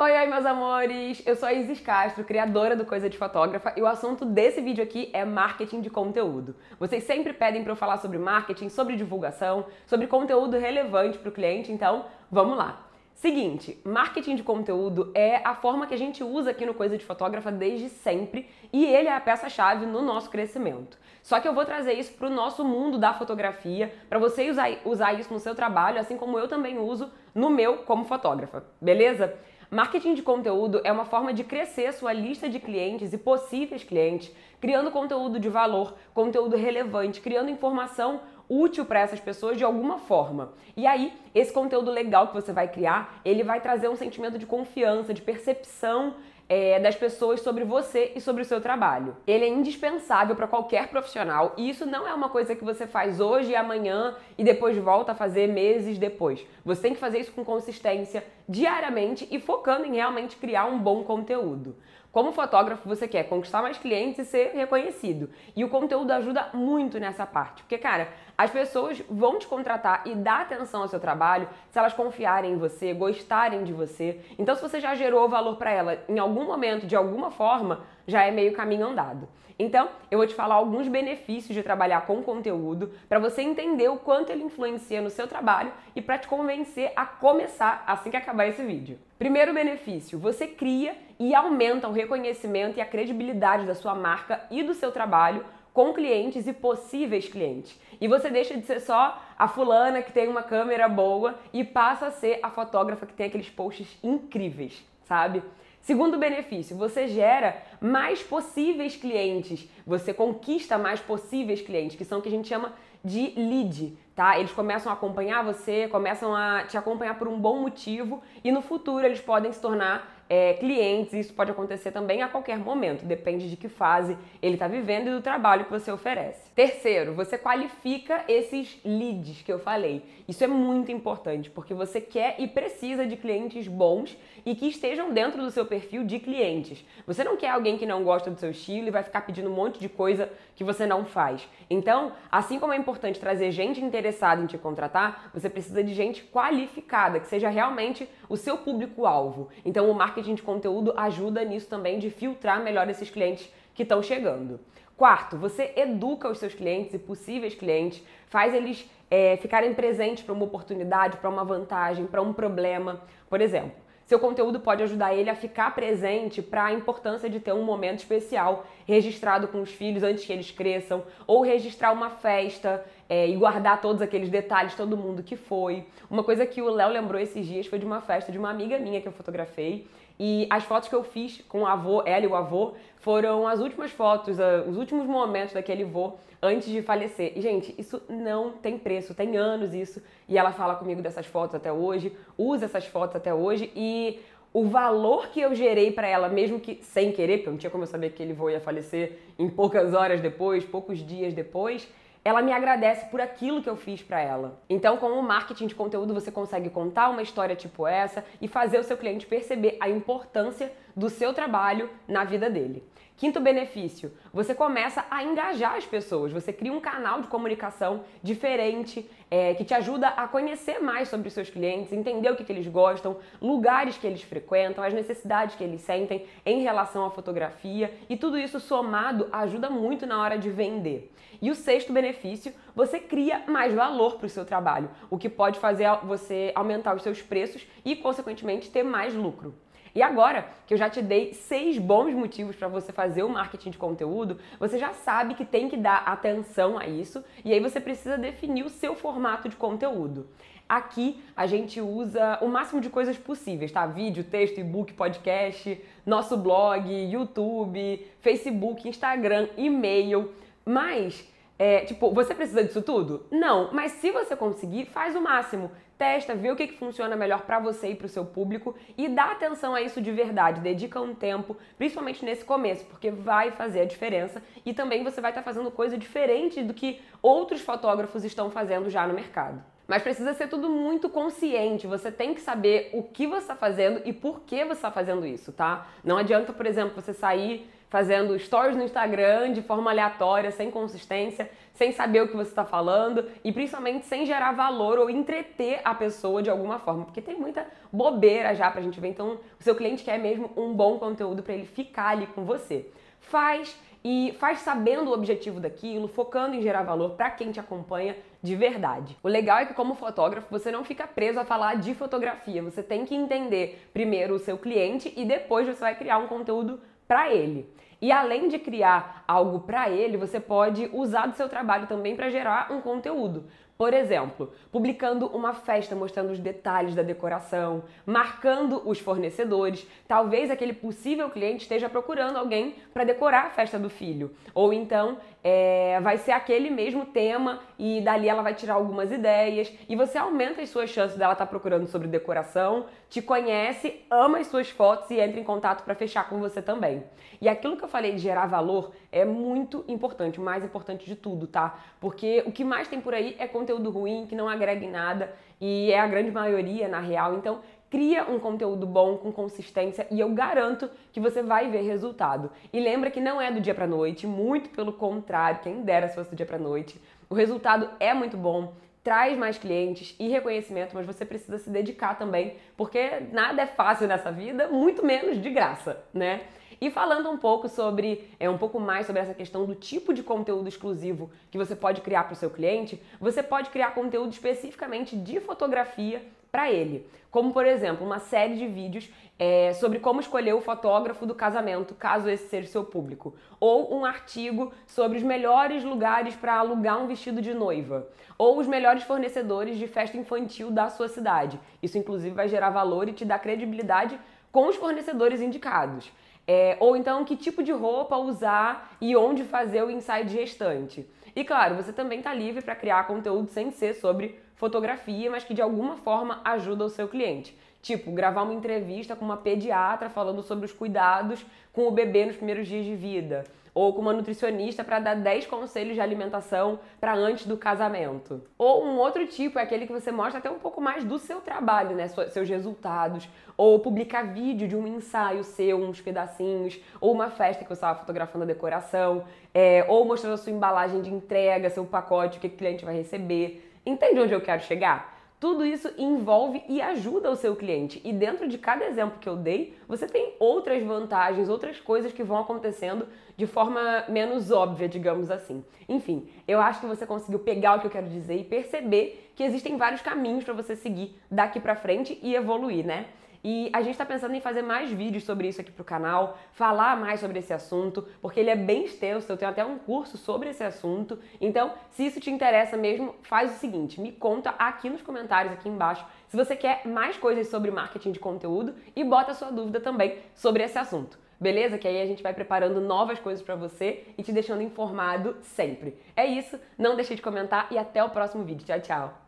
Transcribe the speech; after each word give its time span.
Oi, 0.00 0.12
oi, 0.12 0.26
meus 0.26 0.46
amores! 0.46 1.20
Eu 1.26 1.34
sou 1.34 1.48
a 1.48 1.52
Isis 1.52 1.80
Castro, 1.80 2.22
criadora 2.22 2.76
do 2.76 2.86
Coisa 2.86 3.10
de 3.10 3.18
Fotógrafa, 3.18 3.72
e 3.76 3.82
o 3.82 3.86
assunto 3.86 4.24
desse 4.24 4.60
vídeo 4.60 4.80
aqui 4.80 5.10
é 5.12 5.24
marketing 5.24 5.80
de 5.80 5.90
conteúdo. 5.90 6.54
Vocês 6.78 7.02
sempre 7.02 7.32
pedem 7.32 7.64
para 7.64 7.72
eu 7.72 7.76
falar 7.76 7.96
sobre 7.96 8.16
marketing, 8.16 8.68
sobre 8.68 8.94
divulgação, 8.94 9.66
sobre 9.86 10.06
conteúdo 10.06 10.56
relevante 10.56 11.18
para 11.18 11.28
o 11.28 11.32
cliente, 11.32 11.72
então 11.72 12.04
vamos 12.30 12.56
lá! 12.56 12.86
Seguinte, 13.12 13.76
marketing 13.84 14.36
de 14.36 14.44
conteúdo 14.44 15.10
é 15.16 15.40
a 15.44 15.56
forma 15.56 15.88
que 15.88 15.94
a 15.94 15.98
gente 15.98 16.22
usa 16.22 16.52
aqui 16.52 16.64
no 16.64 16.74
Coisa 16.74 16.96
de 16.96 17.04
Fotógrafa 17.04 17.50
desde 17.50 17.88
sempre 17.88 18.48
e 18.72 18.86
ele 18.86 19.08
é 19.08 19.12
a 19.12 19.20
peça-chave 19.20 19.84
no 19.84 20.00
nosso 20.00 20.30
crescimento. 20.30 20.96
Só 21.24 21.40
que 21.40 21.48
eu 21.48 21.52
vou 21.52 21.64
trazer 21.64 21.94
isso 21.94 22.12
para 22.12 22.28
o 22.28 22.30
nosso 22.30 22.64
mundo 22.64 22.96
da 22.98 23.12
fotografia, 23.12 23.92
para 24.08 24.20
você 24.20 24.48
usar, 24.48 24.70
usar 24.84 25.14
isso 25.14 25.34
no 25.34 25.40
seu 25.40 25.56
trabalho, 25.56 25.98
assim 25.98 26.16
como 26.16 26.38
eu 26.38 26.46
também 26.46 26.78
uso 26.78 27.10
no 27.34 27.50
meu 27.50 27.78
como 27.78 28.04
fotógrafa, 28.04 28.62
beleza? 28.80 29.36
Marketing 29.70 30.14
de 30.14 30.22
conteúdo 30.22 30.80
é 30.82 30.90
uma 30.90 31.04
forma 31.04 31.30
de 31.30 31.44
crescer 31.44 31.92
sua 31.92 32.10
lista 32.10 32.48
de 32.48 32.58
clientes 32.58 33.12
e 33.12 33.18
possíveis 33.18 33.84
clientes, 33.84 34.34
criando 34.58 34.90
conteúdo 34.90 35.38
de 35.38 35.50
valor, 35.50 35.94
conteúdo 36.14 36.56
relevante, 36.56 37.20
criando 37.20 37.50
informação 37.50 38.22
útil 38.48 38.86
para 38.86 39.00
essas 39.00 39.20
pessoas 39.20 39.58
de 39.58 39.64
alguma 39.64 39.98
forma. 39.98 40.54
E 40.74 40.86
aí, 40.86 41.12
esse 41.34 41.52
conteúdo 41.52 41.90
legal 41.90 42.28
que 42.28 42.34
você 42.34 42.50
vai 42.50 42.66
criar, 42.66 43.20
ele 43.26 43.42
vai 43.42 43.60
trazer 43.60 43.90
um 43.90 43.96
sentimento 43.96 44.38
de 44.38 44.46
confiança, 44.46 45.12
de 45.12 45.20
percepção 45.20 46.14
é, 46.48 46.80
das 46.80 46.96
pessoas 46.96 47.42
sobre 47.42 47.62
você 47.62 48.12
e 48.16 48.22
sobre 48.22 48.40
o 48.40 48.46
seu 48.46 48.62
trabalho. 48.62 49.14
Ele 49.26 49.44
é 49.44 49.48
indispensável 49.48 50.34
para 50.34 50.46
qualquer 50.46 50.88
profissional 50.88 51.52
e 51.58 51.68
isso 51.68 51.84
não 51.84 52.08
é 52.08 52.14
uma 52.14 52.30
coisa 52.30 52.56
que 52.56 52.64
você 52.64 52.86
faz 52.86 53.20
hoje 53.20 53.50
e 53.50 53.56
amanhã 53.56 54.16
e 54.38 54.42
depois 54.42 54.78
volta 54.78 55.12
a 55.12 55.14
fazer 55.14 55.46
meses 55.46 55.98
depois. 55.98 56.42
Você 56.64 56.80
tem 56.80 56.94
que 56.94 57.00
fazer 57.00 57.18
isso 57.18 57.32
com 57.32 57.44
consistência, 57.44 58.24
diariamente 58.48 59.28
e 59.30 59.38
focando 59.38 59.84
em 59.84 59.96
realmente 59.96 60.36
criar 60.36 60.64
um 60.64 60.78
bom 60.78 61.04
conteúdo. 61.04 61.76
Como 62.10 62.32
fotógrafo, 62.32 62.88
você 62.88 63.06
quer 63.06 63.24
conquistar 63.24 63.60
mais 63.60 63.76
clientes 63.76 64.18
e 64.18 64.24
ser 64.24 64.52
reconhecido. 64.54 65.28
E 65.54 65.62
o 65.62 65.68
conteúdo 65.68 66.10
ajuda 66.10 66.48
muito 66.54 66.98
nessa 66.98 67.26
parte. 67.26 67.62
Porque, 67.62 67.76
cara, 67.76 68.08
as 68.36 68.50
pessoas 68.50 69.02
vão 69.10 69.38
te 69.38 69.46
contratar 69.46 70.02
e 70.06 70.14
dar 70.14 70.40
atenção 70.40 70.82
ao 70.82 70.88
seu 70.88 70.98
trabalho 70.98 71.48
se 71.70 71.78
elas 71.78 71.92
confiarem 71.92 72.54
em 72.54 72.56
você, 72.56 72.94
gostarem 72.94 73.62
de 73.62 73.74
você. 73.74 74.20
Então, 74.38 74.54
se 74.54 74.62
você 74.62 74.80
já 74.80 74.94
gerou 74.94 75.28
valor 75.28 75.56
para 75.56 75.70
ela 75.70 76.02
em 76.08 76.18
algum 76.18 76.44
momento, 76.44 76.86
de 76.86 76.96
alguma 76.96 77.30
forma, 77.30 77.82
já 78.06 78.24
é 78.24 78.30
meio 78.30 78.54
caminho 78.54 78.86
andado. 78.86 79.28
Então, 79.58 79.88
eu 80.08 80.18
vou 80.18 80.26
te 80.26 80.34
falar 80.34 80.54
alguns 80.54 80.86
benefícios 80.86 81.52
de 81.52 81.64
trabalhar 81.64 82.06
com 82.06 82.22
conteúdo 82.22 82.92
para 83.08 83.18
você 83.18 83.42
entender 83.42 83.88
o 83.88 83.96
quanto 83.96 84.30
ele 84.30 84.44
influencia 84.44 85.02
no 85.02 85.10
seu 85.10 85.26
trabalho 85.26 85.72
e 85.96 86.00
para 86.00 86.16
te 86.16 86.28
convencer 86.28 86.92
a 86.94 87.04
começar 87.04 87.82
assim 87.84 88.08
que 88.08 88.16
acabar 88.16 88.37
esse 88.46 88.62
vídeo. 88.62 88.98
Primeiro 89.18 89.52
benefício, 89.52 90.18
você 90.18 90.46
cria 90.46 90.96
e 91.18 91.34
aumenta 91.34 91.88
o 91.88 91.92
reconhecimento 91.92 92.78
e 92.78 92.80
a 92.80 92.86
credibilidade 92.86 93.66
da 93.66 93.74
sua 93.74 93.94
marca 93.94 94.44
e 94.50 94.62
do 94.62 94.74
seu 94.74 94.92
trabalho 94.92 95.44
com 95.72 95.92
clientes 95.92 96.46
e 96.46 96.52
possíveis 96.52 97.28
clientes. 97.28 97.78
E 98.00 98.08
você 98.08 98.30
deixa 98.30 98.56
de 98.56 98.66
ser 98.66 98.80
só 98.80 99.20
a 99.38 99.48
fulana 99.48 100.02
que 100.02 100.12
tem 100.12 100.28
uma 100.28 100.42
câmera 100.42 100.88
boa 100.88 101.38
e 101.52 101.64
passa 101.64 102.06
a 102.06 102.10
ser 102.10 102.38
a 102.42 102.50
fotógrafa 102.50 103.06
que 103.06 103.14
tem 103.14 103.26
aqueles 103.26 103.48
posts 103.48 103.96
incríveis, 104.02 104.84
sabe? 105.04 105.42
Segundo 105.80 106.18
benefício, 106.18 106.76
você 106.76 107.08
gera 107.08 107.62
mais 107.80 108.22
possíveis 108.22 108.96
clientes, 108.96 109.68
você 109.86 110.12
conquista 110.12 110.76
mais 110.76 111.00
possíveis 111.00 111.62
clientes, 111.62 111.96
que 111.96 112.04
são 112.04 112.18
o 112.18 112.22
que 112.22 112.28
a 112.28 112.32
gente 112.32 112.48
chama 112.48 112.74
de 113.04 113.32
lead, 113.36 113.96
tá? 114.14 114.38
Eles 114.38 114.52
começam 114.52 114.90
a 114.90 114.94
acompanhar 114.94 115.44
você, 115.44 115.88
começam 115.88 116.34
a 116.34 116.64
te 116.64 116.76
acompanhar 116.76 117.18
por 117.18 117.28
um 117.28 117.38
bom 117.38 117.60
motivo 117.60 118.22
e 118.42 118.50
no 118.50 118.60
futuro 118.60 119.04
eles 119.04 119.20
podem 119.20 119.52
se 119.52 119.60
tornar 119.60 120.17
é, 120.28 120.54
clientes, 120.54 121.12
isso 121.12 121.32
pode 121.32 121.50
acontecer 121.50 121.90
também 121.90 122.22
a 122.22 122.28
qualquer 122.28 122.58
momento, 122.58 123.04
depende 123.04 123.48
de 123.48 123.56
que 123.56 123.68
fase 123.68 124.16
ele 124.42 124.54
está 124.54 124.68
vivendo 124.68 125.08
e 125.08 125.10
do 125.10 125.22
trabalho 125.22 125.64
que 125.64 125.70
você 125.70 125.90
oferece. 125.90 126.50
Terceiro, 126.54 127.14
você 127.14 127.38
qualifica 127.38 128.24
esses 128.28 128.78
leads 128.84 129.42
que 129.42 129.52
eu 129.52 129.58
falei. 129.58 130.02
Isso 130.26 130.44
é 130.44 130.46
muito 130.46 130.92
importante, 130.92 131.48
porque 131.48 131.72
você 131.72 132.00
quer 132.00 132.36
e 132.38 132.46
precisa 132.46 133.06
de 133.06 133.16
clientes 133.16 133.66
bons 133.66 134.16
e 134.44 134.54
que 134.54 134.66
estejam 134.66 135.12
dentro 135.12 135.42
do 135.42 135.50
seu 135.50 135.64
perfil 135.64 136.04
de 136.04 136.18
clientes. 136.18 136.84
Você 137.06 137.24
não 137.24 137.36
quer 137.36 137.50
alguém 137.50 137.78
que 137.78 137.86
não 137.86 138.04
gosta 138.04 138.30
do 138.30 138.38
seu 138.38 138.50
estilo 138.50 138.88
e 138.88 138.90
vai 138.90 139.02
ficar 139.02 139.22
pedindo 139.22 139.48
um 139.48 139.54
monte 139.54 139.80
de 139.80 139.88
coisa 139.88 140.30
que 140.54 140.64
você 140.64 140.86
não 140.86 141.04
faz. 141.04 141.48
Então, 141.70 142.12
assim 142.30 142.58
como 142.58 142.72
é 142.72 142.76
importante 142.76 143.20
trazer 143.20 143.50
gente 143.52 143.80
interessada 143.80 144.42
em 144.42 144.46
te 144.46 144.58
contratar, 144.58 145.30
você 145.32 145.48
precisa 145.48 145.82
de 145.82 145.94
gente 145.94 146.22
qualificada, 146.24 147.20
que 147.20 147.28
seja 147.28 147.48
realmente 147.48 148.08
o 148.28 148.36
seu 148.36 148.58
público-alvo. 148.58 149.48
Então, 149.64 149.90
o 149.90 149.94
marketing 149.94 150.34
de 150.34 150.42
conteúdo 150.42 150.92
ajuda 150.96 151.44
nisso 151.44 151.68
também 151.68 151.98
de 151.98 152.10
filtrar 152.10 152.62
melhor 152.62 152.88
esses 152.88 153.10
clientes 153.10 153.52
que 153.74 153.82
estão 153.82 154.02
chegando. 154.02 154.60
Quarto, 154.96 155.36
você 155.36 155.72
educa 155.76 156.28
os 156.28 156.38
seus 156.38 156.54
clientes 156.54 156.92
e 156.92 156.98
possíveis 156.98 157.54
clientes, 157.54 158.02
faz 158.26 158.52
eles 158.52 158.90
é, 159.08 159.36
ficarem 159.36 159.72
presentes 159.72 160.24
para 160.24 160.34
uma 160.34 160.44
oportunidade, 160.44 161.18
para 161.18 161.30
uma 161.30 161.44
vantagem, 161.44 162.06
para 162.06 162.20
um 162.20 162.32
problema. 162.32 163.00
Por 163.30 163.40
exemplo, 163.40 163.72
seu 164.08 164.18
conteúdo 164.18 164.58
pode 164.58 164.82
ajudar 164.82 165.14
ele 165.14 165.28
a 165.28 165.34
ficar 165.34 165.74
presente 165.74 166.40
para 166.40 166.64
a 166.64 166.72
importância 166.72 167.28
de 167.28 167.38
ter 167.38 167.52
um 167.52 167.62
momento 167.62 167.98
especial 167.98 168.64
registrado 168.86 169.46
com 169.48 169.60
os 169.60 169.68
filhos 169.68 170.02
antes 170.02 170.24
que 170.24 170.32
eles 170.32 170.50
cresçam, 170.50 171.02
ou 171.26 171.42
registrar 171.42 171.92
uma 171.92 172.08
festa 172.08 172.82
é, 173.06 173.28
e 173.28 173.36
guardar 173.36 173.82
todos 173.82 174.00
aqueles 174.00 174.30
detalhes, 174.30 174.74
todo 174.74 174.96
mundo 174.96 175.22
que 175.22 175.36
foi. 175.36 175.84
Uma 176.10 176.24
coisa 176.24 176.46
que 176.46 176.62
o 176.62 176.70
Léo 176.70 176.88
lembrou 176.88 177.20
esses 177.20 177.46
dias 177.46 177.66
foi 177.66 177.78
de 177.78 177.84
uma 177.84 178.00
festa 178.00 178.32
de 178.32 178.38
uma 178.38 178.48
amiga 178.48 178.78
minha 178.78 178.98
que 178.98 179.06
eu 179.06 179.12
fotografei 179.12 179.86
e 180.18 180.46
as 180.50 180.64
fotos 180.64 180.88
que 180.88 180.94
eu 180.94 181.04
fiz 181.04 181.42
com 181.48 181.62
o 181.62 181.66
avô, 181.66 182.02
ela 182.04 182.24
e 182.24 182.28
o 182.28 182.34
avô, 182.34 182.74
foram 182.96 183.46
as 183.46 183.60
últimas 183.60 183.90
fotos, 183.90 184.36
os 184.68 184.76
últimos 184.76 185.06
momentos 185.06 185.54
daquele 185.54 185.84
avô 185.84 186.14
antes 186.42 186.68
de 186.68 186.82
falecer. 186.82 187.32
E, 187.36 187.40
gente, 187.40 187.74
isso 187.78 188.02
não 188.08 188.50
tem 188.50 188.78
preço, 188.78 189.14
tem 189.14 189.36
anos 189.36 189.74
isso. 189.74 190.02
E 190.28 190.36
ela 190.36 190.52
fala 190.52 190.74
comigo 190.74 191.00
dessas 191.00 191.26
fotos 191.26 191.54
até 191.54 191.72
hoje, 191.72 192.12
usa 192.36 192.64
essas 192.64 192.86
fotos 192.86 193.16
até 193.16 193.32
hoje 193.32 193.72
e 193.74 194.20
o 194.52 194.64
valor 194.64 195.28
que 195.28 195.40
eu 195.40 195.54
gerei 195.54 195.92
para 195.92 196.08
ela, 196.08 196.28
mesmo 196.28 196.58
que 196.58 196.80
sem 196.82 197.12
querer, 197.12 197.38
porque 197.38 197.50
não 197.50 197.58
tinha 197.58 197.70
como 197.70 197.84
eu 197.84 197.86
saber 197.86 198.10
que 198.10 198.22
ele 198.22 198.32
avô 198.32 198.50
ia 198.50 198.60
falecer 198.60 199.18
em 199.38 199.48
poucas 199.48 199.94
horas 199.94 200.20
depois, 200.20 200.64
poucos 200.64 200.98
dias 200.98 201.34
depois, 201.34 201.88
ela 202.28 202.42
me 202.42 202.52
agradece 202.52 203.06
por 203.06 203.22
aquilo 203.22 203.62
que 203.62 203.70
eu 203.70 203.74
fiz 203.74 204.02
para 204.02 204.20
ela. 204.20 204.60
Então, 204.68 204.98
com 204.98 205.06
o 205.12 205.22
marketing 205.22 205.66
de 205.66 205.74
conteúdo, 205.74 206.12
você 206.12 206.30
consegue 206.30 206.68
contar 206.68 207.08
uma 207.08 207.22
história 207.22 207.56
tipo 207.56 207.86
essa 207.86 208.22
e 208.38 208.46
fazer 208.46 208.78
o 208.78 208.84
seu 208.84 208.98
cliente 208.98 209.24
perceber 209.24 209.78
a 209.80 209.88
importância 209.88 210.70
do 210.94 211.08
seu 211.08 211.32
trabalho 211.32 211.88
na 212.06 212.24
vida 212.24 212.50
dele. 212.50 212.86
Quinto 213.18 213.40
benefício, 213.40 214.12
você 214.32 214.54
começa 214.54 215.04
a 215.10 215.24
engajar 215.24 215.74
as 215.74 215.84
pessoas, 215.84 216.30
você 216.30 216.52
cria 216.52 216.72
um 216.72 216.78
canal 216.78 217.20
de 217.20 217.26
comunicação 217.26 218.04
diferente 218.22 219.10
é, 219.28 219.54
que 219.54 219.64
te 219.64 219.74
ajuda 219.74 220.06
a 220.06 220.28
conhecer 220.28 220.78
mais 220.78 221.08
sobre 221.08 221.26
os 221.26 221.34
seus 221.34 221.50
clientes, 221.50 221.92
entender 221.92 222.30
o 222.30 222.36
que, 222.36 222.44
que 222.44 222.52
eles 222.52 222.68
gostam, 222.68 223.16
lugares 223.42 223.98
que 223.98 224.06
eles 224.06 224.22
frequentam, 224.22 224.84
as 224.84 224.94
necessidades 224.94 225.56
que 225.56 225.64
eles 225.64 225.80
sentem 225.80 226.26
em 226.46 226.62
relação 226.62 227.04
à 227.04 227.10
fotografia 227.10 227.92
e 228.08 228.16
tudo 228.16 228.38
isso 228.38 228.60
somado 228.60 229.28
ajuda 229.32 229.68
muito 229.68 230.06
na 230.06 230.22
hora 230.22 230.38
de 230.38 230.48
vender. 230.48 231.12
E 231.42 231.50
o 231.50 231.56
sexto 231.56 231.92
benefício, 231.92 232.54
você 232.72 233.00
cria 233.00 233.42
mais 233.48 233.74
valor 233.74 234.16
para 234.16 234.26
o 234.26 234.30
seu 234.30 234.44
trabalho, 234.44 234.90
o 235.10 235.18
que 235.18 235.28
pode 235.28 235.58
fazer 235.58 235.88
você 236.04 236.52
aumentar 236.54 236.94
os 236.94 237.02
seus 237.02 237.20
preços 237.20 237.66
e, 237.84 237.96
consequentemente, 237.96 238.70
ter 238.70 238.84
mais 238.84 239.12
lucro. 239.12 239.56
E 239.98 240.02
agora 240.02 240.46
que 240.64 240.72
eu 240.72 240.78
já 240.78 240.88
te 240.88 241.02
dei 241.02 241.34
seis 241.34 241.76
bons 241.76 242.14
motivos 242.14 242.54
para 242.54 242.68
você 242.68 242.92
fazer 242.92 243.24
o 243.24 243.28
marketing 243.28 243.70
de 243.70 243.78
conteúdo, 243.78 244.38
você 244.60 244.78
já 244.78 244.92
sabe 244.92 245.34
que 245.34 245.44
tem 245.44 245.68
que 245.68 245.76
dar 245.76 246.04
atenção 246.06 246.78
a 246.78 246.86
isso 246.86 247.24
e 247.44 247.52
aí 247.52 247.58
você 247.58 247.80
precisa 247.80 248.16
definir 248.16 248.64
o 248.64 248.68
seu 248.68 248.94
formato 248.94 249.48
de 249.48 249.56
conteúdo. 249.56 250.28
Aqui 250.68 251.20
a 251.36 251.48
gente 251.48 251.80
usa 251.80 252.38
o 252.40 252.46
máximo 252.46 252.80
de 252.80 252.88
coisas 252.88 253.18
possíveis, 253.18 253.72
tá? 253.72 253.86
Vídeo, 253.86 254.22
texto, 254.22 254.58
e-book, 254.58 254.92
podcast, 254.92 255.82
nosso 256.06 256.36
blog, 256.36 256.88
YouTube, 256.88 258.06
Facebook, 258.20 258.88
Instagram, 258.88 259.48
e-mail. 259.56 260.30
Mas 260.64 261.28
é, 261.58 261.80
tipo, 261.80 262.12
você 262.12 262.34
precisa 262.34 262.62
disso 262.62 262.80
tudo? 262.80 263.26
Não, 263.32 263.70
mas 263.72 263.92
se 263.92 264.10
você 264.12 264.36
conseguir, 264.36 264.86
faz 264.86 265.16
o 265.16 265.20
máximo. 265.20 265.72
Testa, 265.98 266.32
vê 266.32 266.52
o 266.52 266.54
que, 266.54 266.68
que 266.68 266.78
funciona 266.78 267.16
melhor 267.16 267.42
para 267.42 267.58
você 267.58 267.88
e 267.88 267.94
para 267.96 268.06
o 268.06 268.08
seu 268.08 268.24
público 268.24 268.76
e 268.96 269.08
dá 269.08 269.32
atenção 269.32 269.74
a 269.74 269.82
isso 269.82 270.00
de 270.00 270.12
verdade. 270.12 270.60
Dedica 270.60 271.00
um 271.00 271.12
tempo, 271.12 271.56
principalmente 271.76 272.24
nesse 272.24 272.44
começo, 272.44 272.84
porque 272.84 273.10
vai 273.10 273.50
fazer 273.50 273.80
a 273.80 273.84
diferença 273.84 274.40
e 274.64 274.72
também 274.72 275.02
você 275.02 275.20
vai 275.20 275.32
estar 275.32 275.42
tá 275.42 275.44
fazendo 275.44 275.72
coisa 275.72 275.98
diferente 275.98 276.62
do 276.62 276.72
que 276.72 277.00
outros 277.20 277.60
fotógrafos 277.60 278.22
estão 278.22 278.48
fazendo 278.48 278.88
já 278.88 279.08
no 279.08 279.12
mercado. 279.12 279.60
Mas 279.88 280.02
precisa 280.02 280.34
ser 280.34 280.46
tudo 280.46 280.68
muito 280.68 281.08
consciente. 281.08 281.88
Você 281.88 282.12
tem 282.12 282.32
que 282.32 282.42
saber 282.42 282.90
o 282.92 283.02
que 283.02 283.26
você 283.26 283.38
está 283.38 283.56
fazendo 283.56 284.00
e 284.04 284.12
por 284.12 284.42
que 284.42 284.64
você 284.64 284.74
está 284.74 284.92
fazendo 284.92 285.26
isso, 285.26 285.50
tá? 285.50 285.88
Não 286.04 286.16
adianta, 286.16 286.52
por 286.52 286.66
exemplo, 286.66 287.00
você 287.00 287.12
sair 287.12 287.68
fazendo 287.88 288.38
stories 288.38 288.76
no 288.76 288.84
Instagram 288.84 289.52
de 289.52 289.62
forma 289.62 289.90
aleatória, 289.90 290.50
sem 290.50 290.70
consistência, 290.70 291.50
sem 291.74 291.92
saber 291.92 292.22
o 292.22 292.28
que 292.28 292.36
você 292.36 292.50
está 292.50 292.64
falando 292.64 293.24
e 293.44 293.52
principalmente 293.52 294.04
sem 294.06 294.26
gerar 294.26 294.52
valor 294.52 294.98
ou 294.98 295.08
entreter 295.08 295.80
a 295.84 295.94
pessoa 295.94 296.42
de 296.42 296.50
alguma 296.50 296.78
forma, 296.78 297.04
porque 297.04 297.22
tem 297.22 297.36
muita 297.36 297.66
bobeira 297.92 298.54
já 298.54 298.70
pra 298.70 298.82
gente 298.82 298.98
ver. 299.00 299.08
Então, 299.08 299.38
o 299.58 299.62
seu 299.62 299.74
cliente 299.74 300.04
quer 300.04 300.18
mesmo 300.18 300.50
um 300.56 300.72
bom 300.74 300.98
conteúdo 300.98 301.42
para 301.42 301.54
ele 301.54 301.66
ficar 301.66 302.08
ali 302.08 302.26
com 302.26 302.44
você. 302.44 302.90
Faz 303.20 303.78
e 304.04 304.34
faz 304.38 304.60
sabendo 304.60 305.10
o 305.10 305.12
objetivo 305.12 305.60
daquilo, 305.60 306.08
focando 306.08 306.54
em 306.54 306.62
gerar 306.62 306.82
valor 306.82 307.10
para 307.10 307.30
quem 307.30 307.50
te 307.50 307.60
acompanha 307.60 308.16
de 308.42 308.54
verdade. 308.54 309.16
O 309.22 309.28
legal 309.28 309.58
é 309.58 309.66
que 309.66 309.74
como 309.74 309.94
fotógrafo, 309.94 310.46
você 310.50 310.70
não 310.70 310.84
fica 310.84 311.06
preso 311.06 311.40
a 311.40 311.44
falar 311.44 311.76
de 311.76 311.94
fotografia. 311.94 312.62
Você 312.62 312.82
tem 312.82 313.04
que 313.04 313.14
entender 313.14 313.88
primeiro 313.92 314.34
o 314.34 314.38
seu 314.38 314.56
cliente 314.56 315.12
e 315.16 315.24
depois 315.24 315.66
você 315.66 315.80
vai 315.80 315.96
criar 315.96 316.18
um 316.18 316.28
conteúdo 316.28 316.80
para 317.08 317.32
ele. 317.32 317.66
E 318.00 318.12
além 318.12 318.46
de 318.46 318.58
criar 318.58 319.24
algo 319.26 319.60
para 319.60 319.90
ele, 319.90 320.16
você 320.16 320.38
pode 320.38 320.88
usar 320.92 321.26
do 321.26 321.34
seu 321.34 321.48
trabalho 321.48 321.88
também 321.88 322.14
para 322.14 322.30
gerar 322.30 322.70
um 322.70 322.80
conteúdo. 322.80 323.46
Por 323.78 323.94
exemplo, 323.94 324.52
publicando 324.72 325.28
uma 325.28 325.54
festa 325.54 325.94
mostrando 325.94 326.32
os 326.32 326.40
detalhes 326.40 326.96
da 326.96 327.02
decoração, 327.04 327.84
marcando 328.04 328.82
os 328.84 328.98
fornecedores. 328.98 329.86
Talvez 330.08 330.50
aquele 330.50 330.72
possível 330.72 331.30
cliente 331.30 331.62
esteja 331.62 331.88
procurando 331.88 332.38
alguém 332.38 332.74
para 332.92 333.04
decorar 333.04 333.46
a 333.46 333.50
festa 333.50 333.78
do 333.78 333.88
filho. 333.88 334.34
Ou 334.52 334.72
então 334.72 335.18
é, 335.44 336.00
vai 336.00 336.18
ser 336.18 336.32
aquele 336.32 336.70
mesmo 336.70 337.06
tema 337.06 337.60
e 337.78 338.00
dali 338.00 338.28
ela 338.28 338.42
vai 338.42 338.52
tirar 338.52 338.74
algumas 338.74 339.12
ideias 339.12 339.72
e 339.88 339.94
você 339.94 340.18
aumenta 340.18 340.60
as 340.60 340.70
suas 340.70 340.90
chances 340.90 341.16
dela 341.16 341.34
estar 341.34 341.46
tá 341.46 341.48
procurando 341.48 341.86
sobre 341.86 342.08
decoração, 342.08 342.86
te 343.08 343.22
conhece, 343.22 344.04
ama 344.10 344.38
as 344.38 344.48
suas 344.48 344.68
fotos 344.68 345.08
e 345.12 345.20
entra 345.20 345.38
em 345.38 345.44
contato 345.44 345.84
para 345.84 345.94
fechar 345.94 346.28
com 346.28 346.40
você 346.40 346.60
também. 346.60 347.04
E 347.40 347.48
aquilo 347.48 347.76
que 347.76 347.84
eu 347.84 347.88
falei 347.88 348.10
de 348.12 348.18
gerar 348.18 348.46
valor 348.46 348.90
é 349.12 349.24
muito 349.24 349.84
importante, 349.86 350.40
o 350.40 350.42
mais 350.42 350.64
importante 350.64 351.06
de 351.06 351.14
tudo, 351.14 351.46
tá? 351.46 351.78
Porque 352.00 352.42
o 352.44 352.50
que 352.50 352.64
mais 352.64 352.88
tem 352.88 353.00
por 353.00 353.14
aí 353.14 353.36
é 353.38 353.46
conteúdo 353.46 353.67
ruim, 353.76 354.26
que 354.26 354.34
não 354.34 354.48
agrega 354.48 354.84
em 354.84 354.90
nada 354.90 355.32
e 355.60 355.90
é 355.90 355.98
a 355.98 356.06
grande 356.06 356.30
maioria 356.30 356.88
na 356.88 357.00
real. 357.00 357.34
Então, 357.34 357.60
cria 357.90 358.24
um 358.24 358.38
conteúdo 358.38 358.86
bom 358.86 359.16
com 359.16 359.32
consistência 359.32 360.06
e 360.10 360.20
eu 360.20 360.30
garanto 360.30 360.90
que 361.12 361.20
você 361.20 361.42
vai 361.42 361.70
ver 361.70 361.82
resultado. 361.82 362.50
E 362.72 362.80
lembra 362.80 363.10
que 363.10 363.20
não 363.20 363.40
é 363.40 363.50
do 363.50 363.60
dia 363.60 363.74
para 363.74 363.86
noite, 363.86 364.26
muito 364.26 364.70
pelo 364.70 364.92
contrário, 364.92 365.60
quem 365.60 365.82
dera 365.82 366.08
se 366.08 366.14
fosse 366.14 366.30
do 366.30 366.36
dia 366.36 366.46
para 366.46 366.58
noite. 366.58 367.00
O 367.28 367.34
resultado 367.34 367.90
é 367.98 368.12
muito 368.14 368.36
bom, 368.36 368.72
traz 369.02 369.38
mais 369.38 369.58
clientes 369.58 370.14
e 370.18 370.28
reconhecimento, 370.28 370.94
mas 370.94 371.06
você 371.06 371.24
precisa 371.24 371.58
se 371.58 371.70
dedicar 371.70 372.18
também, 372.18 372.56
porque 372.76 373.22
nada 373.32 373.62
é 373.62 373.66
fácil 373.66 374.06
nessa 374.06 374.30
vida, 374.30 374.68
muito 374.68 375.04
menos 375.04 375.40
de 375.40 375.50
graça, 375.50 376.04
né? 376.12 376.42
E 376.80 376.90
falando 376.90 377.28
um 377.28 377.36
pouco 377.36 377.68
sobre, 377.68 378.30
é 378.38 378.48
um 378.48 378.56
pouco 378.56 378.78
mais 378.78 379.06
sobre 379.06 379.20
essa 379.20 379.34
questão 379.34 379.66
do 379.66 379.74
tipo 379.74 380.14
de 380.14 380.22
conteúdo 380.22 380.68
exclusivo 380.68 381.30
que 381.50 381.58
você 381.58 381.74
pode 381.74 382.00
criar 382.00 382.24
para 382.24 382.34
o 382.34 382.36
seu 382.36 382.50
cliente, 382.50 383.02
você 383.20 383.42
pode 383.42 383.70
criar 383.70 383.90
conteúdo 383.90 384.32
especificamente 384.32 385.16
de 385.16 385.40
fotografia 385.40 386.22
para 386.52 386.70
ele. 386.70 387.06
Como, 387.30 387.52
por 387.52 387.66
exemplo, 387.66 388.06
uma 388.06 388.18
série 388.18 388.56
de 388.56 388.66
vídeos 388.66 389.10
é, 389.38 389.74
sobre 389.74 389.98
como 389.98 390.20
escolher 390.20 390.54
o 390.54 390.60
fotógrafo 390.60 391.26
do 391.26 391.34
casamento, 391.34 391.94
caso 391.94 392.28
esse 392.28 392.48
seja 392.48 392.68
seu 392.68 392.84
público. 392.84 393.34
Ou 393.60 393.94
um 393.94 394.04
artigo 394.04 394.72
sobre 394.86 395.18
os 395.18 395.24
melhores 395.24 395.84
lugares 395.84 396.34
para 396.34 396.54
alugar 396.54 396.98
um 396.98 397.06
vestido 397.06 397.42
de 397.42 397.52
noiva. 397.52 398.08
Ou 398.38 398.58
os 398.58 398.66
melhores 398.66 399.02
fornecedores 399.02 399.78
de 399.78 399.86
festa 399.86 400.16
infantil 400.16 400.70
da 400.70 400.88
sua 400.88 401.08
cidade. 401.08 401.60
Isso, 401.82 401.98
inclusive, 401.98 402.34
vai 402.34 402.48
gerar 402.48 402.70
valor 402.70 403.08
e 403.08 403.12
te 403.12 403.24
dar 403.24 403.38
credibilidade 403.40 404.18
com 404.50 404.68
os 404.68 404.76
fornecedores 404.76 405.40
indicados. 405.42 406.10
É, 406.50 406.78
ou 406.80 406.96
então, 406.96 407.26
que 407.26 407.36
tipo 407.36 407.62
de 407.62 407.72
roupa 407.72 408.16
usar 408.16 408.96
e 409.02 409.14
onde 409.14 409.44
fazer 409.44 409.82
o 409.82 409.90
inside 409.90 410.34
restante. 410.34 411.06
E 411.36 411.44
claro, 411.44 411.74
você 411.74 411.92
também 411.92 412.20
está 412.20 412.32
livre 412.32 412.62
para 412.62 412.74
criar 412.74 413.06
conteúdo 413.06 413.50
sem 413.50 413.70
ser 413.70 413.92
sobre 413.92 414.40
fotografia, 414.56 415.30
mas 415.30 415.44
que 415.44 415.52
de 415.52 415.60
alguma 415.60 415.96
forma 415.96 416.40
ajuda 416.42 416.86
o 416.86 416.88
seu 416.88 417.06
cliente. 417.06 417.54
Tipo, 417.82 418.10
gravar 418.10 418.44
uma 418.44 418.54
entrevista 418.54 419.14
com 419.14 419.26
uma 419.26 419.36
pediatra 419.36 420.08
falando 420.08 420.42
sobre 420.42 420.64
os 420.64 420.72
cuidados 420.72 421.44
com 421.70 421.86
o 421.86 421.90
bebê 421.90 422.24
nos 422.24 422.36
primeiros 422.36 422.66
dias 422.66 422.86
de 422.86 422.96
vida 422.96 423.44
ou 423.78 423.92
com 423.92 424.00
uma 424.00 424.12
nutricionista 424.12 424.82
para 424.82 424.98
dar 424.98 425.14
10 425.14 425.46
conselhos 425.46 425.94
de 425.94 426.00
alimentação 426.00 426.80
para 427.00 427.14
antes 427.14 427.46
do 427.46 427.56
casamento. 427.56 428.42
Ou 428.58 428.84
um 428.84 428.98
outro 428.98 429.24
tipo 429.26 429.56
é 429.56 429.62
aquele 429.62 429.86
que 429.86 429.92
você 429.92 430.10
mostra 430.10 430.38
até 430.38 430.50
um 430.50 430.58
pouco 430.58 430.80
mais 430.80 431.04
do 431.04 431.16
seu 431.16 431.40
trabalho, 431.40 431.94
né, 431.94 432.08
seus 432.08 432.48
resultados, 432.48 433.28
ou 433.56 433.78
publicar 433.78 434.22
vídeo 434.22 434.66
de 434.66 434.74
um 434.74 434.84
ensaio 434.84 435.44
seu, 435.44 435.78
uns 435.78 436.00
pedacinhos, 436.00 436.80
ou 437.00 437.12
uma 437.12 437.30
festa 437.30 437.62
que 437.62 437.68
você 437.68 437.74
estava 437.74 438.00
fotografando 438.00 438.42
a 438.42 438.48
decoração, 438.48 439.24
é, 439.54 439.84
ou 439.88 440.04
mostrando 440.04 440.34
a 440.34 440.38
sua 440.38 440.52
embalagem 440.52 441.00
de 441.00 441.14
entrega, 441.14 441.70
seu 441.70 441.84
pacote, 441.84 442.38
o 442.38 442.40
que 442.40 442.48
o 442.48 442.50
cliente 442.50 442.84
vai 442.84 442.96
receber. 442.96 443.72
Entende 443.86 444.18
onde 444.18 444.32
eu 444.32 444.40
quero 444.40 444.60
chegar? 444.62 445.17
Tudo 445.40 445.64
isso 445.64 445.88
envolve 445.96 446.64
e 446.68 446.82
ajuda 446.82 447.30
o 447.30 447.36
seu 447.36 447.54
cliente. 447.54 448.00
E 448.04 448.12
dentro 448.12 448.48
de 448.48 448.58
cada 448.58 448.84
exemplo 448.84 449.20
que 449.20 449.28
eu 449.28 449.36
dei, 449.36 449.78
você 449.86 450.06
tem 450.06 450.34
outras 450.40 450.82
vantagens, 450.82 451.48
outras 451.48 451.78
coisas 451.78 452.12
que 452.12 452.24
vão 452.24 452.38
acontecendo 452.38 453.06
de 453.36 453.46
forma 453.46 454.04
menos 454.08 454.50
óbvia, 454.50 454.88
digamos 454.88 455.30
assim. 455.30 455.64
Enfim, 455.88 456.28
eu 456.46 456.60
acho 456.60 456.80
que 456.80 456.86
você 456.86 457.06
conseguiu 457.06 457.38
pegar 457.38 457.76
o 457.76 457.80
que 457.80 457.86
eu 457.86 457.90
quero 457.90 458.08
dizer 458.08 458.36
e 458.36 458.42
perceber 458.42 459.30
que 459.36 459.44
existem 459.44 459.76
vários 459.76 460.02
caminhos 460.02 460.42
para 460.42 460.54
você 460.54 460.74
seguir 460.74 461.16
daqui 461.30 461.60
para 461.60 461.76
frente 461.76 462.18
e 462.20 462.34
evoluir, 462.34 462.84
né? 462.84 463.06
E 463.42 463.70
a 463.72 463.80
gente 463.80 463.92
está 463.92 464.04
pensando 464.04 464.34
em 464.34 464.40
fazer 464.40 464.62
mais 464.62 464.90
vídeos 464.90 465.24
sobre 465.24 465.48
isso 465.48 465.60
aqui 465.60 465.70
pro 465.70 465.84
canal, 465.84 466.38
falar 466.52 466.96
mais 466.96 467.20
sobre 467.20 467.38
esse 467.38 467.52
assunto, 467.52 468.06
porque 468.20 468.40
ele 468.40 468.50
é 468.50 468.56
bem 468.56 468.84
extenso, 468.84 469.30
eu 469.30 469.36
tenho 469.36 469.50
até 469.50 469.64
um 469.64 469.78
curso 469.78 470.16
sobre 470.18 470.50
esse 470.50 470.64
assunto. 470.64 471.18
Então, 471.40 471.72
se 471.90 472.06
isso 472.06 472.20
te 472.20 472.30
interessa 472.30 472.76
mesmo, 472.76 473.14
faz 473.22 473.54
o 473.54 473.58
seguinte, 473.58 474.00
me 474.00 474.12
conta 474.12 474.50
aqui 474.50 474.90
nos 474.90 475.02
comentários, 475.02 475.52
aqui 475.52 475.68
embaixo, 475.68 476.04
se 476.28 476.36
você 476.36 476.56
quer 476.56 476.86
mais 476.86 477.16
coisas 477.16 477.48
sobre 477.48 477.70
marketing 477.70 478.12
de 478.12 478.18
conteúdo 478.18 478.74
e 478.94 479.04
bota 479.04 479.32
a 479.32 479.34
sua 479.34 479.50
dúvida 479.50 479.80
também 479.80 480.18
sobre 480.34 480.62
esse 480.62 480.78
assunto. 480.78 481.18
Beleza? 481.40 481.78
Que 481.78 481.86
aí 481.86 482.02
a 482.02 482.06
gente 482.06 482.22
vai 482.22 482.34
preparando 482.34 482.80
novas 482.80 483.20
coisas 483.20 483.44
para 483.44 483.54
você 483.54 484.04
e 484.18 484.22
te 484.22 484.32
deixando 484.32 484.60
informado 484.60 485.36
sempre. 485.40 485.96
É 486.16 486.26
isso, 486.26 486.58
não 486.76 486.96
deixe 486.96 487.14
de 487.14 487.22
comentar 487.22 487.68
e 487.70 487.78
até 487.78 488.02
o 488.02 488.10
próximo 488.10 488.42
vídeo. 488.42 488.66
Tchau, 488.66 488.80
tchau! 488.80 489.27